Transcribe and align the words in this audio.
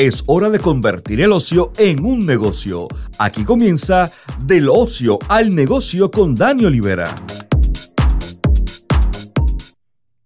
Es 0.00 0.24
hora 0.28 0.48
de 0.48 0.58
convertir 0.58 1.20
el 1.20 1.30
ocio 1.30 1.74
en 1.76 2.02
un 2.02 2.24
negocio. 2.24 2.88
Aquí 3.18 3.44
comienza 3.44 4.10
Del 4.42 4.70
ocio 4.70 5.18
al 5.28 5.54
negocio 5.54 6.10
con 6.10 6.34
Dani 6.34 6.64
Olivera. 6.64 7.14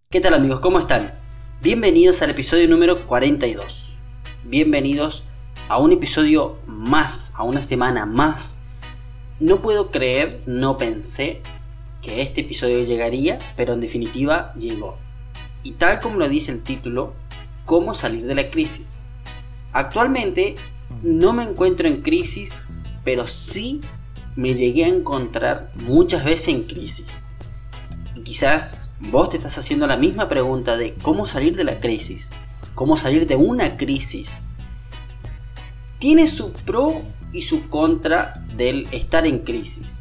¿Qué 0.08 0.20
tal 0.20 0.34
amigos? 0.34 0.60
¿Cómo 0.60 0.78
están? 0.78 1.12
Bienvenidos 1.60 2.22
al 2.22 2.30
episodio 2.30 2.68
número 2.68 3.04
42. 3.04 3.96
Bienvenidos 4.44 5.24
a 5.68 5.78
un 5.78 5.90
episodio 5.90 6.56
más, 6.68 7.32
a 7.34 7.42
una 7.42 7.60
semana 7.60 8.06
más. 8.06 8.54
No 9.40 9.60
puedo 9.60 9.90
creer, 9.90 10.40
no 10.46 10.78
pensé 10.78 11.42
que 12.00 12.22
este 12.22 12.42
episodio 12.42 12.84
llegaría, 12.84 13.40
pero 13.56 13.72
en 13.72 13.80
definitiva 13.80 14.54
llegó. 14.54 14.98
Y 15.64 15.72
tal 15.72 15.98
como 15.98 16.18
lo 16.18 16.28
dice 16.28 16.52
el 16.52 16.62
título, 16.62 17.12
¿cómo 17.64 17.92
salir 17.92 18.24
de 18.26 18.36
la 18.36 18.50
crisis? 18.52 19.03
Actualmente 19.74 20.54
no 21.02 21.32
me 21.32 21.42
encuentro 21.42 21.88
en 21.88 22.00
crisis, 22.00 22.52
pero 23.02 23.26
sí 23.26 23.80
me 24.36 24.54
llegué 24.54 24.84
a 24.84 24.88
encontrar 24.88 25.72
muchas 25.74 26.24
veces 26.24 26.48
en 26.48 26.62
crisis. 26.62 27.24
Y 28.14 28.20
quizás 28.20 28.92
vos 29.00 29.30
te 29.30 29.36
estás 29.36 29.58
haciendo 29.58 29.88
la 29.88 29.96
misma 29.96 30.28
pregunta 30.28 30.76
de 30.76 30.94
cómo 31.02 31.26
salir 31.26 31.56
de 31.56 31.64
la 31.64 31.80
crisis, 31.80 32.30
cómo 32.76 32.96
salir 32.96 33.26
de 33.26 33.34
una 33.34 33.76
crisis. 33.76 34.44
Tiene 35.98 36.28
su 36.28 36.52
pro 36.52 37.02
y 37.32 37.42
su 37.42 37.68
contra 37.68 38.44
del 38.56 38.86
estar 38.92 39.26
en 39.26 39.40
crisis. 39.40 39.98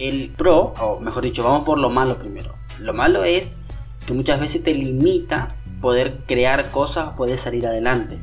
El 0.00 0.30
pro, 0.30 0.74
o 0.80 0.98
mejor 0.98 1.22
dicho, 1.22 1.44
vamos 1.44 1.64
por 1.64 1.78
lo 1.78 1.90
malo 1.90 2.18
primero. 2.18 2.56
Lo 2.80 2.92
malo 2.92 3.22
es 3.22 3.56
que 4.04 4.14
muchas 4.14 4.40
veces 4.40 4.64
te 4.64 4.74
limita 4.74 5.56
poder 5.80 6.24
crear 6.26 6.72
cosas, 6.72 7.10
poder 7.10 7.38
salir 7.38 7.66
adelante. 7.68 8.20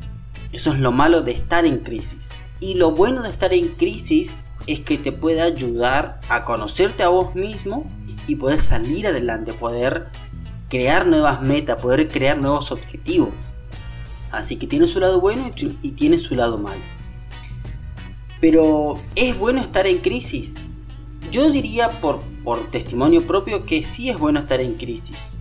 Eso 0.54 0.72
es 0.72 0.80
lo 0.80 0.92
malo 0.92 1.24
de 1.24 1.32
estar 1.32 1.66
en 1.66 1.80
crisis. 1.80 2.30
Y 2.60 2.76
lo 2.76 2.92
bueno 2.92 3.24
de 3.24 3.30
estar 3.30 3.54
en 3.54 3.68
crisis 3.70 4.44
es 4.68 4.80
que 4.82 5.00
te 5.00 5.12
puede 5.12 5.42
ayudar 5.42 6.22
a 6.30 6.46
conocerte 6.46 7.02
a 7.02 7.10
vos 7.10 7.34
mismo 7.36 7.86
y 8.28 8.36
poder 8.36 8.60
salir 8.60 9.08
adelante, 9.08 9.52
poder 9.52 10.10
crear 10.70 11.08
nuevas 11.08 11.42
metas, 11.42 11.82
poder 11.82 12.08
crear 12.08 12.38
nuevos 12.38 12.72
objetivos. 12.72 13.32
Así 14.32 14.58
que 14.58 14.68
tiene 14.68 14.88
su 14.88 15.00
lado 15.00 15.20
bueno 15.20 15.52
y 15.82 15.92
tiene 15.92 16.20
su 16.20 16.36
lado 16.36 16.60
malo. 16.60 16.82
Pero 18.40 19.02
¿es 19.16 19.38
bueno 19.38 19.60
estar 19.60 19.88
en 19.88 19.98
crisis? 19.98 20.54
Yo 21.32 21.50
diría 21.50 22.00
por, 22.00 22.22
por 22.44 22.70
testimonio 22.70 23.26
propio 23.26 23.66
que 23.66 23.82
sí 23.82 24.10
es 24.10 24.20
bueno 24.20 24.40
estar 24.40 24.62
en 24.62 24.76
crisis. 24.76 25.34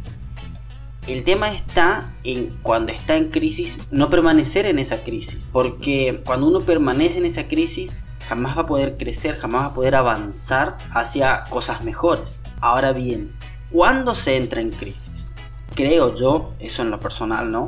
El 1.09 1.25
tema 1.25 1.51
está 1.51 2.15
en 2.23 2.57
cuando 2.63 2.93
está 2.93 3.17
en 3.17 3.31
crisis, 3.31 3.77
no 3.91 4.09
permanecer 4.09 4.67
en 4.67 4.79
esa 4.79 5.03
crisis. 5.03 5.49
Porque 5.51 6.23
cuando 6.25 6.47
uno 6.47 6.61
permanece 6.61 7.19
en 7.19 7.25
esa 7.25 7.49
crisis, 7.49 7.99
jamás 8.29 8.57
va 8.57 8.63
a 8.63 8.67
poder 8.67 8.97
crecer, 8.97 9.37
jamás 9.37 9.63
va 9.63 9.67
a 9.67 9.75
poder 9.75 9.97
avanzar 9.97 10.79
hacia 10.93 11.43
cosas 11.51 11.83
mejores. 11.83 12.41
Ahora 12.61 12.93
bien, 12.93 13.33
¿cuándo 13.73 14.15
se 14.15 14.37
entra 14.37 14.61
en 14.61 14.71
crisis? 14.71 15.33
Creo 15.75 16.15
yo, 16.15 16.55
eso 16.61 16.83
en 16.83 16.91
lo 16.91 17.01
personal, 17.01 17.51
¿no? 17.51 17.67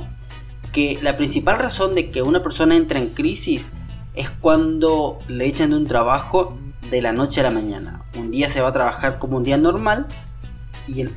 Que 0.72 0.98
la 1.02 1.16
principal 1.16 1.58
razón 1.58 1.96
de 1.96 2.12
que 2.12 2.22
una 2.22 2.40
persona 2.40 2.76
entra 2.76 3.00
en 3.00 3.08
crisis 3.08 3.68
es 4.14 4.30
cuando 4.30 5.18
le 5.26 5.46
echan 5.46 5.70
de 5.70 5.76
un 5.76 5.86
trabajo 5.86 6.56
de 6.88 7.02
la 7.02 7.12
noche 7.12 7.40
a 7.40 7.44
la 7.44 7.50
mañana. 7.50 8.04
Un 8.16 8.30
día 8.30 8.48
se 8.48 8.60
va 8.60 8.68
a 8.68 8.72
trabajar 8.72 9.18
como 9.18 9.38
un 9.38 9.42
día 9.42 9.56
normal 9.56 10.06
y 10.86 11.00
el, 11.00 11.10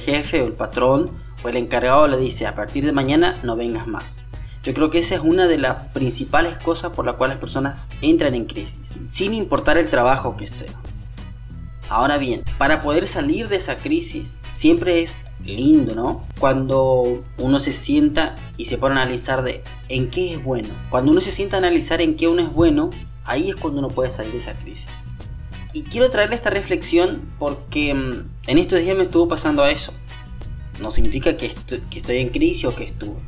jefe 0.00 0.42
o 0.42 0.46
el 0.46 0.52
patrón 0.54 1.27
o 1.42 1.48
el 1.48 1.56
encargado 1.56 2.06
le 2.06 2.16
dice 2.16 2.46
a 2.46 2.54
partir 2.54 2.84
de 2.84 2.92
mañana 2.92 3.36
no 3.42 3.56
vengas 3.56 3.86
más. 3.86 4.22
Yo 4.62 4.74
creo 4.74 4.90
que 4.90 4.98
esa 4.98 5.14
es 5.14 5.20
una 5.20 5.46
de 5.46 5.58
las 5.58 5.88
principales 5.92 6.58
cosas 6.58 6.92
por 6.92 7.06
las 7.06 7.14
cuales 7.14 7.36
las 7.36 7.40
personas 7.40 7.88
entran 8.02 8.34
en 8.34 8.44
crisis, 8.44 8.96
sin 9.02 9.32
importar 9.34 9.78
el 9.78 9.88
trabajo 9.88 10.36
que 10.36 10.46
sea. 10.46 10.72
Ahora 11.88 12.18
bien, 12.18 12.42
para 12.58 12.82
poder 12.82 13.06
salir 13.06 13.48
de 13.48 13.56
esa 13.56 13.76
crisis, 13.76 14.40
siempre 14.52 15.00
es 15.00 15.40
lindo, 15.46 15.94
¿no? 15.94 16.26
Cuando 16.38 17.24
uno 17.38 17.58
se 17.58 17.72
sienta 17.72 18.34
y 18.58 18.66
se 18.66 18.76
pone 18.76 18.96
a 18.96 19.02
analizar 19.02 19.42
de 19.42 19.62
en 19.88 20.10
qué 20.10 20.34
es 20.34 20.44
bueno. 20.44 20.68
Cuando 20.90 21.12
uno 21.12 21.22
se 21.22 21.32
sienta 21.32 21.56
a 21.56 21.60
analizar 21.60 22.02
en 22.02 22.16
qué 22.16 22.28
uno 22.28 22.42
es 22.42 22.52
bueno, 22.52 22.90
ahí 23.24 23.48
es 23.48 23.56
cuando 23.56 23.78
uno 23.78 23.88
puede 23.88 24.10
salir 24.10 24.32
de 24.32 24.38
esa 24.38 24.54
crisis. 24.58 25.08
Y 25.72 25.84
quiero 25.84 26.10
traerle 26.10 26.34
esta 26.34 26.50
reflexión 26.50 27.30
porque 27.38 27.94
mm, 27.94 28.28
en 28.48 28.58
estos 28.58 28.80
días 28.80 28.96
me 28.96 29.04
estuvo 29.04 29.28
pasando 29.28 29.62
a 29.62 29.70
eso. 29.70 29.94
No 30.80 30.90
significa 30.90 31.36
que, 31.36 31.46
estoy 31.46 32.18
en 32.18 32.28
crisis 32.30 32.64
o 32.66 32.74
que 32.74 32.84
estuve. 32.84 33.18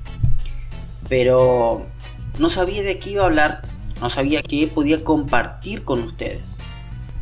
Pero 1.09 1.87
no 2.39 2.49
sabía 2.49 2.83
de 2.83 2.99
qué 2.99 3.11
iba 3.11 3.23
a 3.23 3.27
hablar, 3.27 3.63
no 4.01 4.11
sabía 4.11 4.43
qué 4.43 4.67
podía 4.67 5.03
compartir 5.03 5.85
con 5.85 6.03
ustedes. 6.03 6.57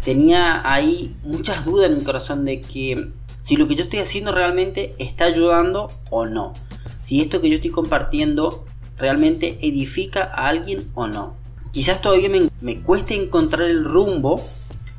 Tenía 0.04 0.62
ahí 0.70 1.16
muchas 1.22 1.64
dudas 1.64 1.90
en 1.90 1.98
mi 1.98 2.04
corazón 2.04 2.44
de 2.44 2.60
que 2.60 3.10
si 3.42 3.56
lo 3.56 3.66
que 3.66 3.74
yo 3.74 3.84
estoy 3.84 4.00
haciendo 4.00 4.32
realmente 4.32 4.94
está 4.98 5.24
ayudando 5.24 5.90
o 6.10 6.26
no. 6.26 6.52
Si 7.00 7.20
esto 7.20 7.40
que 7.40 7.48
yo 7.48 7.56
estoy 7.56 7.70
compartiendo 7.70 8.66
realmente 8.98 9.58
edifica 9.62 10.24
a 10.24 10.48
alguien 10.48 10.90
o 10.94 11.06
no. 11.06 11.34
Quizás 11.72 12.02
todavía 12.02 12.28
me, 12.28 12.48
me 12.60 12.80
cueste 12.80 13.14
encontrar 13.14 13.68
el 13.68 13.84
rumbo 13.84 14.42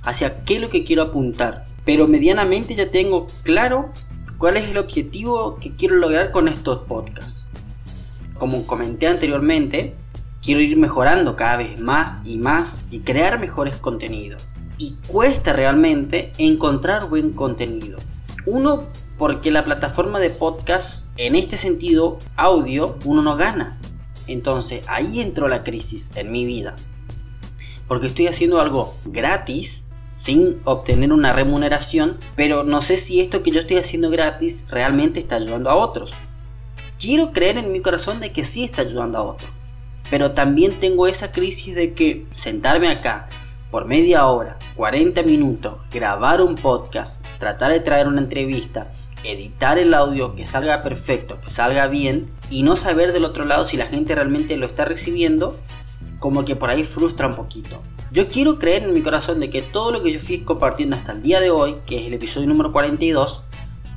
hacia 0.04 0.44
qué 0.46 0.56
es 0.56 0.62
lo 0.62 0.70
que 0.70 0.84
quiero 0.84 1.04
apuntar. 1.04 1.66
Pero 1.86 2.08
medianamente 2.08 2.76
ya 2.76 2.90
tengo 2.90 3.28
claro 3.44 3.92
¿Cuál 4.40 4.56
es 4.56 4.70
el 4.70 4.78
objetivo 4.78 5.58
que 5.60 5.76
quiero 5.76 5.98
lograr 5.98 6.32
con 6.32 6.48
estos 6.48 6.86
podcasts? 6.86 7.46
Como 8.38 8.66
comenté 8.66 9.08
anteriormente, 9.08 9.98
quiero 10.42 10.62
ir 10.62 10.78
mejorando 10.78 11.36
cada 11.36 11.58
vez 11.58 11.78
más 11.82 12.22
y 12.24 12.38
más 12.38 12.86
y 12.90 13.02
crear 13.02 13.38
mejores 13.38 13.76
contenidos. 13.76 14.48
Y 14.78 14.96
cuesta 15.10 15.52
realmente 15.52 16.32
encontrar 16.38 17.10
buen 17.10 17.32
contenido. 17.34 18.00
Uno, 18.46 18.86
porque 19.18 19.52
la 19.52 19.66
plataforma 19.66 20.22
de 20.22 20.30
podcast, 20.30 21.12
en 21.18 21.36
este 21.36 21.58
sentido, 21.58 22.18
audio, 22.38 22.98
uno 23.04 23.22
no 23.22 23.36
gana. 23.36 23.78
Entonces 24.26 24.88
ahí 24.88 25.20
entró 25.20 25.50
la 25.50 25.66
crisis 25.66 26.12
en 26.16 26.32
mi 26.32 26.46
vida. 26.46 26.78
Porque 27.90 28.08
estoy 28.08 28.28
haciendo 28.28 28.62
algo 28.62 28.96
gratis 29.04 29.84
sin 30.22 30.60
obtener 30.66 31.14
una 31.14 31.34
remuneración, 31.34 32.18
pero 32.36 32.64
no 32.64 32.82
sé 32.82 32.98
si 32.98 33.22
esto 33.22 33.42
que 33.42 33.52
yo 33.52 33.62
estoy 33.62 33.78
haciendo 33.78 34.10
gratis 34.10 34.66
realmente 34.70 35.20
está 35.20 35.36
ayudando 35.36 35.70
a 35.70 35.76
otros. 35.76 36.14
Quiero 37.00 37.32
creer 37.32 37.58
en 37.58 37.72
mi 37.72 37.80
corazón 37.80 38.20
de 38.20 38.32
que 38.32 38.44
sí 38.44 38.66
está 38.66 38.82
ayudando 38.82 39.18
a 39.18 39.24
otros, 39.24 39.50
pero 40.10 40.32
también 40.32 40.80
tengo 40.80 41.08
esa 41.08 41.32
crisis 41.32 41.76
de 41.76 41.94
que 41.94 42.26
sentarme 42.34 42.90
acá 42.90 43.30
por 43.72 43.86
media 43.86 44.26
hora, 44.26 44.58
40 44.76 45.22
minutos, 45.24 45.76
grabar 45.92 46.42
un 46.42 46.56
podcast, 46.56 47.24
tratar 47.38 47.72
de 47.72 47.80
traer 47.80 48.08
una 48.08 48.20
entrevista, 48.20 48.92
editar 49.24 49.78
el 49.78 49.94
audio 49.94 50.36
que 50.36 50.46
salga 50.46 50.82
perfecto, 50.82 51.40
que 51.40 51.50
salga 51.50 51.88
bien 51.88 52.30
y 52.50 52.64
no 52.64 52.76
saber 52.76 53.14
del 53.14 53.26
otro 53.26 53.46
lado 53.46 53.66
si 53.66 53.78
la 53.78 53.86
gente 53.86 54.16
realmente 54.16 54.58
lo 54.58 54.66
está 54.66 54.86
recibiendo, 54.86 55.58
como 56.20 56.46
que 56.46 56.56
por 56.56 56.70
ahí 56.70 56.84
frustra 56.84 57.28
un 57.28 57.36
poquito. 57.36 57.82
Yo 58.12 58.28
quiero 58.28 58.58
creer 58.58 58.84
en 58.84 58.94
mi 58.94 59.02
corazón 59.02 59.40
de 59.40 59.50
que 59.50 59.62
todo 59.62 59.92
lo 59.92 60.02
que 60.02 60.12
yo 60.12 60.20
fui 60.20 60.40
compartiendo 60.40 60.96
hasta 60.96 61.12
el 61.12 61.22
día 61.22 61.40
de 61.40 61.52
hoy, 61.52 61.78
que 61.86 62.00
es 62.00 62.08
el 62.08 62.14
episodio 62.14 62.48
número 62.48 62.72
42, 62.72 63.42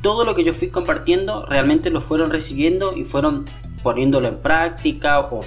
todo 0.02 0.24
lo 0.24 0.34
que 0.34 0.44
yo 0.44 0.52
fui 0.52 0.68
compartiendo 0.68 1.46
realmente 1.46 1.88
lo 1.88 2.00
fueron 2.00 2.30
recibiendo 2.30 2.94
y 2.96 3.04
fueron 3.04 3.46
poniéndolo 3.82 4.28
en 4.28 4.38
práctica 4.38 5.20
o, 5.20 5.42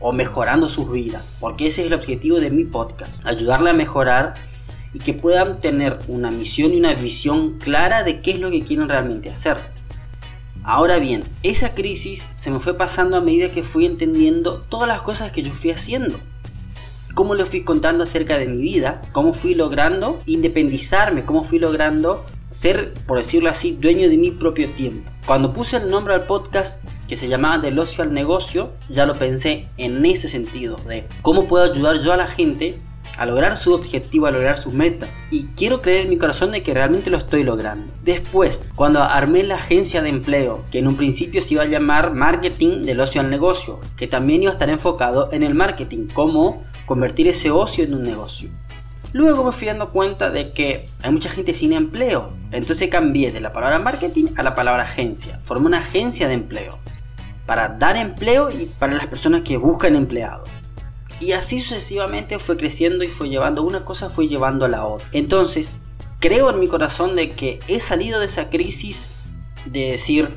o, 0.00 0.12
mejorando 0.12 0.68
sus 0.68 0.90
vidas. 0.90 1.36
Porque 1.40 1.66
ese 1.66 1.82
es 1.82 1.88
el 1.88 1.94
objetivo 1.94 2.40
de 2.40 2.50
mi 2.50 2.64
podcast, 2.64 3.26
ayudarle 3.26 3.70
a 3.70 3.74
mejorar 3.74 4.34
y 4.92 5.00
que 5.00 5.12
puedan 5.12 5.58
tener 5.58 5.98
una 6.08 6.30
misión 6.30 6.72
y 6.72 6.78
una 6.78 6.94
visión 6.94 7.58
clara 7.58 8.02
de 8.02 8.22
qué 8.22 8.32
es 8.32 8.40
lo 8.40 8.50
que 8.50 8.62
quieren 8.62 8.88
realmente 8.88 9.28
hacer. 9.28 9.58
Ahora 10.64 10.98
bien, 10.98 11.24
esa 11.42 11.74
crisis 11.74 12.30
se 12.36 12.50
me 12.50 12.58
fue 12.58 12.74
pasando 12.76 13.16
a 13.16 13.20
medida 13.20 13.50
que 13.50 13.62
fui 13.62 13.84
entendiendo 13.84 14.62
todas 14.68 14.88
las 14.88 15.02
cosas 15.02 15.30
que 15.30 15.42
yo 15.42 15.52
fui 15.52 15.70
haciendo 15.70 16.18
cómo 17.14 17.34
le 17.34 17.44
fui 17.44 17.62
contando 17.62 18.04
acerca 18.04 18.38
de 18.38 18.46
mi 18.46 18.58
vida, 18.58 19.00
cómo 19.12 19.32
fui 19.32 19.54
logrando 19.54 20.20
independizarme, 20.26 21.24
cómo 21.24 21.44
fui 21.44 21.58
logrando 21.58 22.24
ser, 22.50 22.92
por 23.06 23.18
decirlo 23.18 23.50
así, 23.50 23.78
dueño 23.80 24.08
de 24.08 24.16
mi 24.16 24.30
propio 24.32 24.72
tiempo. 24.74 25.10
Cuando 25.26 25.52
puse 25.52 25.76
el 25.76 25.88
nombre 25.88 26.14
al 26.14 26.26
podcast 26.26 26.80
que 27.08 27.16
se 27.16 27.28
llamaba 27.28 27.58
Del 27.58 27.78
ocio 27.78 28.02
al 28.02 28.12
negocio, 28.12 28.72
ya 28.88 29.06
lo 29.06 29.14
pensé 29.14 29.68
en 29.76 30.04
ese 30.04 30.28
sentido, 30.28 30.76
de 30.88 31.06
cómo 31.22 31.46
puedo 31.46 31.72
ayudar 31.72 32.00
yo 32.00 32.12
a 32.12 32.16
la 32.16 32.26
gente 32.26 32.80
a 33.16 33.26
lograr 33.26 33.56
su 33.56 33.72
objetivo, 33.74 34.26
a 34.26 34.30
lograr 34.30 34.58
sus 34.58 34.74
metas. 34.74 35.08
Y 35.30 35.46
quiero 35.56 35.82
creer 35.82 36.02
en 36.02 36.10
mi 36.10 36.18
corazón 36.18 36.52
de 36.52 36.62
que 36.62 36.74
realmente 36.74 37.10
lo 37.10 37.18
estoy 37.18 37.44
logrando. 37.44 37.92
Después, 38.02 38.62
cuando 38.74 39.02
armé 39.02 39.42
la 39.42 39.56
agencia 39.56 40.02
de 40.02 40.08
empleo, 40.08 40.64
que 40.70 40.78
en 40.78 40.88
un 40.88 40.96
principio 40.96 41.40
se 41.42 41.54
iba 41.54 41.62
a 41.62 41.66
llamar 41.66 42.14
Marketing 42.14 42.82
del 42.82 43.00
Ocio 43.00 43.20
al 43.20 43.30
Negocio, 43.30 43.80
que 43.96 44.06
también 44.06 44.42
iba 44.42 44.50
a 44.50 44.54
estar 44.54 44.70
enfocado 44.70 45.28
en 45.32 45.42
el 45.42 45.54
marketing, 45.54 46.08
cómo 46.12 46.62
convertir 46.86 47.28
ese 47.28 47.50
ocio 47.50 47.84
en 47.84 47.94
un 47.94 48.02
negocio. 48.02 48.50
Luego 49.12 49.44
me 49.44 49.52
fui 49.52 49.68
dando 49.68 49.90
cuenta 49.90 50.30
de 50.30 50.52
que 50.52 50.88
hay 51.02 51.12
mucha 51.12 51.30
gente 51.30 51.54
sin 51.54 51.72
empleo, 51.72 52.30
entonces 52.50 52.88
cambié 52.88 53.30
de 53.30 53.40
la 53.40 53.52
palabra 53.52 53.78
marketing 53.78 54.26
a 54.36 54.42
la 54.42 54.56
palabra 54.56 54.82
agencia. 54.82 55.38
Formé 55.44 55.66
una 55.66 55.78
agencia 55.78 56.26
de 56.26 56.34
empleo. 56.34 56.78
para 57.46 57.68
dar 57.68 57.96
empleo 57.96 58.50
y 58.50 58.66
para 58.78 58.94
las 58.94 59.06
personas 59.06 59.42
que 59.42 59.56
buscan 59.56 59.96
empleado. 59.96 60.44
Y 61.20 61.32
así 61.32 61.60
sucesivamente 61.60 62.38
fue 62.38 62.56
creciendo 62.56 63.04
y 63.04 63.08
fue 63.08 63.28
llevando, 63.28 63.62
una 63.62 63.84
cosa 63.84 64.10
fue 64.10 64.28
llevando 64.28 64.64
a 64.64 64.68
la 64.68 64.86
otra. 64.86 65.08
Entonces, 65.12 65.78
creo 66.20 66.50
en 66.50 66.60
mi 66.60 66.68
corazón 66.68 67.16
de 67.16 67.30
que 67.30 67.60
he 67.68 67.80
salido 67.80 68.20
de 68.20 68.26
esa 68.26 68.50
crisis 68.50 69.10
de 69.66 69.92
decir, 69.92 70.34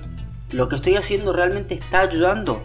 lo 0.52 0.70
que 0.70 0.76
estoy 0.76 0.96
haciendo 0.96 1.34
realmente 1.34 1.76
está 1.76 2.02
ayudando. 2.02 2.64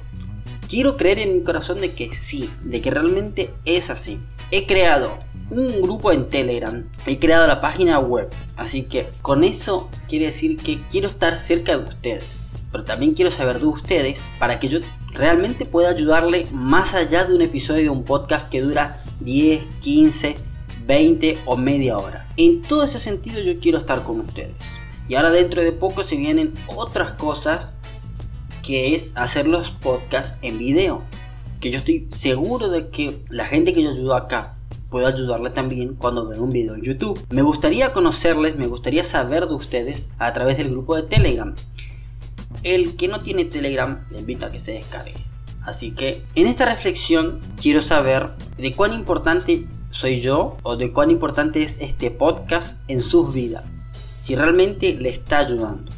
Quiero 0.68 0.96
creer 0.96 1.18
en 1.18 1.36
mi 1.36 1.42
corazón 1.42 1.80
de 1.80 1.92
que 1.92 2.14
sí, 2.14 2.50
de 2.62 2.80
que 2.80 2.90
realmente 2.90 3.52
es 3.64 3.90
así. 3.90 4.20
He 4.50 4.66
creado 4.66 5.18
un 5.50 5.82
grupo 5.82 6.12
en 6.12 6.28
Telegram, 6.30 6.84
he 7.06 7.18
creado 7.18 7.46
la 7.46 7.60
página 7.60 7.98
web, 7.98 8.30
así 8.56 8.84
que 8.84 9.08
con 9.20 9.44
eso 9.44 9.90
quiere 10.08 10.26
decir 10.26 10.56
que 10.56 10.80
quiero 10.88 11.08
estar 11.08 11.36
cerca 11.36 11.76
de 11.76 11.84
ustedes, 11.84 12.42
pero 12.70 12.84
también 12.84 13.12
quiero 13.12 13.30
saber 13.30 13.58
de 13.58 13.66
ustedes 13.66 14.24
para 14.38 14.58
que 14.58 14.68
yo 14.68 14.80
realmente 15.12 15.64
pueda 15.66 15.90
ayudarle 15.90 16.46
más 16.52 16.94
allá 16.94 17.24
de 17.24 17.34
un 17.34 17.42
episodio 17.42 17.82
de 17.82 17.90
un 17.90 18.04
podcast 18.04 18.48
que 18.48 18.60
dura 18.60 19.02
10, 19.20 19.64
15, 19.80 20.36
20 20.86 21.38
o 21.44 21.56
media 21.56 21.98
hora. 21.98 22.28
En 22.36 22.62
todo 22.62 22.84
ese 22.84 22.98
sentido 22.98 23.40
yo 23.40 23.58
quiero 23.60 23.78
estar 23.78 24.02
con 24.02 24.20
ustedes. 24.20 24.56
Y 25.08 25.14
ahora 25.14 25.30
dentro 25.30 25.62
de 25.62 25.72
poco 25.72 26.02
se 26.02 26.16
vienen 26.16 26.54
otras 26.68 27.12
cosas 27.12 27.76
que 28.62 28.94
es 28.94 29.12
hacer 29.16 29.46
los 29.46 29.70
podcasts 29.70 30.38
en 30.42 30.58
video. 30.58 31.02
Que 31.60 31.70
yo 31.70 31.78
estoy 31.78 32.08
seguro 32.10 32.68
de 32.68 32.88
que 32.88 33.24
la 33.28 33.44
gente 33.44 33.72
que 33.72 33.82
yo 33.82 33.90
ayudo 33.90 34.14
acá 34.14 34.56
puedo 34.90 35.06
ayudarle 35.06 35.50
también 35.50 35.94
cuando 35.94 36.28
vea 36.28 36.40
un 36.40 36.50
video 36.50 36.74
en 36.74 36.82
YouTube. 36.82 37.18
Me 37.30 37.42
gustaría 37.42 37.92
conocerles, 37.92 38.56
me 38.56 38.66
gustaría 38.66 39.04
saber 39.04 39.46
de 39.46 39.54
ustedes 39.54 40.08
a 40.18 40.32
través 40.32 40.58
del 40.58 40.70
grupo 40.70 40.94
de 40.96 41.02
Telegram. 41.04 41.54
El 42.62 42.96
que 42.96 43.08
no 43.08 43.22
tiene 43.22 43.44
Telegram 43.44 44.04
le 44.10 44.20
invito 44.20 44.46
a 44.46 44.50
que 44.50 44.58
se 44.58 44.72
descargue. 44.72 45.14
Así 45.62 45.92
que 45.92 46.24
en 46.34 46.46
esta 46.46 46.64
reflexión 46.64 47.40
quiero 47.60 47.82
saber 47.82 48.30
de 48.56 48.72
cuán 48.72 48.92
importante 48.92 49.68
soy 49.90 50.20
yo 50.20 50.56
o 50.62 50.76
de 50.76 50.92
cuán 50.92 51.10
importante 51.10 51.62
es 51.62 51.76
este 51.80 52.10
podcast 52.10 52.78
en 52.88 53.02
sus 53.02 53.32
vidas. 53.32 53.64
Si 54.20 54.34
realmente 54.34 54.94
le 54.94 55.10
está 55.10 55.38
ayudando. 55.38 55.92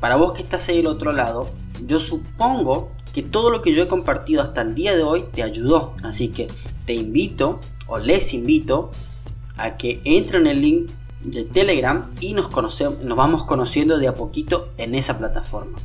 Para 0.00 0.16
vos 0.16 0.32
que 0.32 0.42
estás 0.42 0.68
ahí 0.68 0.76
del 0.76 0.86
otro 0.86 1.12
lado, 1.12 1.50
yo 1.86 1.98
supongo 1.98 2.92
que 3.12 3.22
todo 3.22 3.50
lo 3.50 3.62
que 3.62 3.72
yo 3.72 3.82
he 3.82 3.88
compartido 3.88 4.42
hasta 4.42 4.62
el 4.62 4.74
día 4.74 4.94
de 4.94 5.02
hoy 5.02 5.24
te 5.32 5.42
ayudó. 5.42 5.94
Así 6.02 6.28
que 6.28 6.48
te 6.84 6.94
invito 6.94 7.60
o 7.86 7.98
les 7.98 8.34
invito 8.34 8.90
a 9.56 9.76
que 9.76 10.00
entren 10.04 10.42
en 10.42 10.48
el 10.48 10.60
link 10.60 10.90
de 11.26 11.44
Telegram 11.44 12.10
y 12.20 12.32
nos, 12.32 12.48
conocemos, 12.48 13.00
nos 13.00 13.16
vamos 13.16 13.44
conociendo 13.44 13.98
de 13.98 14.08
a 14.08 14.14
poquito 14.14 14.70
en 14.78 14.94
esa 14.94 15.18
plataforma. 15.18 15.78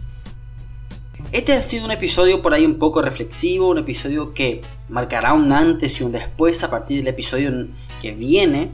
Este 1.32 1.54
ha 1.54 1.62
sido 1.62 1.86
un 1.86 1.92
episodio 1.92 2.42
por 2.42 2.54
ahí 2.54 2.66
un 2.66 2.78
poco 2.78 3.02
reflexivo, 3.02 3.70
un 3.70 3.78
episodio 3.78 4.34
que 4.34 4.62
marcará 4.90 5.34
un 5.34 5.52
antes 5.52 6.00
y 6.00 6.04
un 6.04 6.12
después 6.12 6.64
a 6.64 6.70
partir 6.70 6.98
del 6.98 7.08
episodio 7.08 7.68
que 8.02 8.12
viene. 8.12 8.72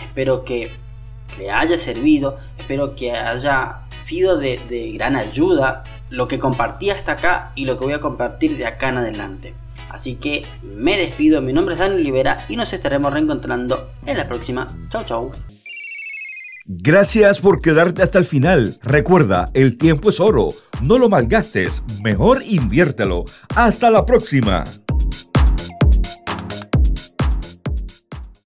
Espero 0.00 0.44
que 0.44 0.72
le 1.38 1.50
haya 1.50 1.78
servido, 1.78 2.38
espero 2.58 2.94
que 2.94 3.12
haya 3.12 3.82
sido 3.98 4.36
de, 4.38 4.58
de 4.68 4.92
gran 4.92 5.14
ayuda 5.14 5.84
lo 6.08 6.26
que 6.26 6.38
compartí 6.38 6.90
hasta 6.90 7.12
acá 7.12 7.52
y 7.54 7.64
lo 7.64 7.78
que 7.78 7.84
voy 7.84 7.94
a 7.94 8.00
compartir 8.00 8.56
de 8.56 8.66
acá 8.66 8.88
en 8.88 8.98
adelante. 8.98 9.54
Así 9.90 10.16
que 10.16 10.46
me 10.62 10.96
despido, 10.96 11.40
mi 11.40 11.52
nombre 11.52 11.74
es 11.74 11.80
Daniel 11.80 12.00
Olivera 12.00 12.44
y 12.48 12.56
nos 12.56 12.72
estaremos 12.72 13.12
reencontrando 13.12 13.90
en 14.06 14.16
la 14.16 14.28
próxima. 14.28 14.66
Chau 14.88 15.04
chau. 15.04 15.32
Gracias 16.72 17.40
por 17.40 17.60
quedarte 17.60 18.00
hasta 18.00 18.20
el 18.20 18.24
final. 18.24 18.76
Recuerda, 18.84 19.50
el 19.54 19.76
tiempo 19.76 20.10
es 20.10 20.20
oro. 20.20 20.50
No 20.80 20.98
lo 20.98 21.08
malgastes, 21.08 21.82
mejor 22.00 22.44
inviértelo. 22.46 23.24
Hasta 23.56 23.90
la 23.90 24.06
próxima. 24.06 24.62